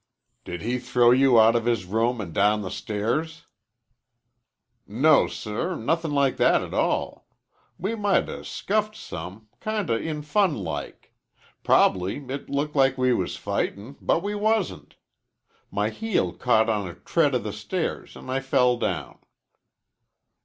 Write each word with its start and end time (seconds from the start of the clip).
"Did 0.45 0.63
he 0.63 0.79
throw 0.79 1.11
you 1.11 1.39
out 1.39 1.55
of 1.55 1.65
his 1.67 1.85
room 1.85 2.19
and 2.19 2.33
down 2.33 2.63
the 2.63 2.71
stairs?" 2.71 3.45
"No, 4.87 5.27
sir, 5.27 5.75
nothin' 5.75 6.09
like 6.11 6.37
that 6.37 6.63
a 6.63 6.69
tall. 6.71 7.27
We 7.77 7.93
might 7.93 8.27
'a' 8.27 8.43
scuffled 8.43 8.95
some, 8.95 9.47
kinda 9.59 9.93
in 9.95 10.23
fun 10.23 10.55
like. 10.57 11.13
Prob'ly 11.63 12.17
it 12.31 12.49
looked 12.49 12.75
like 12.75 12.97
we 12.97 13.13
was 13.13 13.35
fightin', 13.35 13.95
but 14.01 14.23
we 14.23 14.33
wasn't. 14.33 14.95
My 15.69 15.89
heel 15.91 16.33
caught 16.33 16.67
on 16.67 16.87
a 16.87 16.95
tread 16.95 17.35
o' 17.35 17.37
the 17.37 17.53
stairs 17.53 18.17
an' 18.17 18.27
I 18.27 18.39
fell 18.39 18.77
down." 18.77 19.19